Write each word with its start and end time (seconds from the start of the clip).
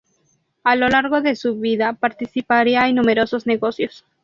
A 0.63 0.75
lo 0.75 0.89
largo 0.89 1.21
de 1.21 1.35
su 1.35 1.59
vida 1.59 1.93
participaría 1.93 2.87
en 2.87 2.95
numerosos 2.95 3.45
negocios. 3.45 4.03